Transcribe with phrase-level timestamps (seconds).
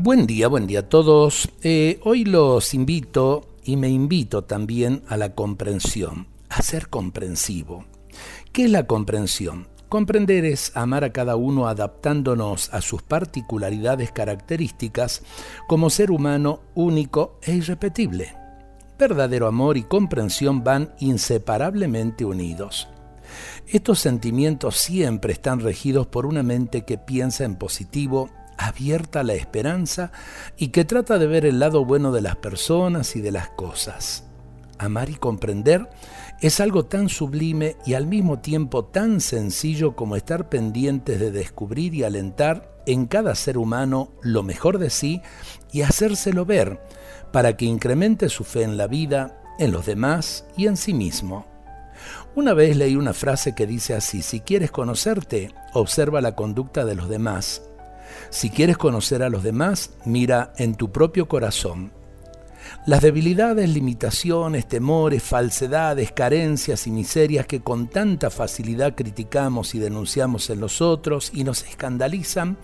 [0.00, 1.50] Buen día, buen día a todos.
[1.64, 7.84] Eh, hoy los invito y me invito también a la comprensión, a ser comprensivo.
[8.52, 9.66] ¿Qué es la comprensión?
[9.88, 15.24] Comprender es amar a cada uno adaptándonos a sus particularidades características
[15.66, 18.36] como ser humano único e irrepetible.
[19.00, 22.86] Verdadero amor y comprensión van inseparablemente unidos.
[23.66, 29.34] Estos sentimientos siempre están regidos por una mente que piensa en positivo, abierta a la
[29.34, 30.12] esperanza
[30.56, 34.24] y que trata de ver el lado bueno de las personas y de las cosas.
[34.78, 35.88] Amar y comprender
[36.40, 41.94] es algo tan sublime y al mismo tiempo tan sencillo como estar pendientes de descubrir
[41.94, 45.20] y alentar en cada ser humano lo mejor de sí
[45.72, 46.80] y hacérselo ver
[47.32, 51.46] para que incremente su fe en la vida, en los demás y en sí mismo.
[52.34, 56.94] Una vez leí una frase que dice así, si quieres conocerte, observa la conducta de
[56.94, 57.62] los demás.
[58.30, 61.92] Si quieres conocer a los demás, mira en tu propio corazón
[62.86, 70.50] las debilidades, limitaciones, temores, falsedades, carencias y miserias que con tanta facilidad criticamos y denunciamos
[70.50, 72.56] en los otros y nos escandalizan,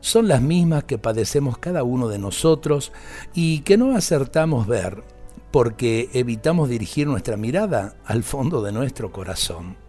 [0.00, 2.92] son las mismas que padecemos cada uno de nosotros
[3.34, 5.02] y que no acertamos ver
[5.50, 9.83] porque evitamos dirigir nuestra mirada al fondo de nuestro corazón.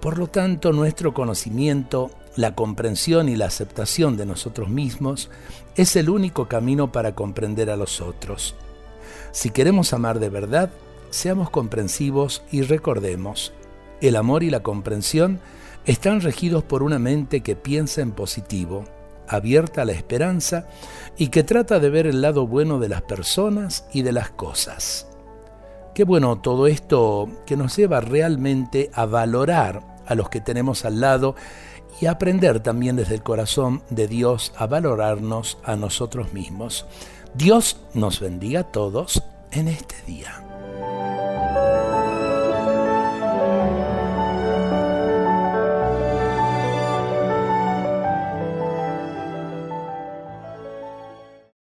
[0.00, 5.30] Por lo tanto, nuestro conocimiento, la comprensión y la aceptación de nosotros mismos
[5.76, 8.54] es el único camino para comprender a los otros.
[9.32, 10.70] Si queremos amar de verdad,
[11.10, 13.52] seamos comprensivos y recordemos,
[14.00, 15.40] el amor y la comprensión
[15.86, 18.84] están regidos por una mente que piensa en positivo,
[19.28, 20.66] abierta a la esperanza
[21.16, 25.13] y que trata de ver el lado bueno de las personas y de las cosas.
[25.94, 31.00] Qué bueno todo esto que nos lleva realmente a valorar a los que tenemos al
[31.00, 31.36] lado
[32.00, 36.84] y aprender también desde el corazón de Dios a valorarnos a nosotros mismos.
[37.34, 39.22] Dios nos bendiga a todos
[39.52, 40.53] en este día.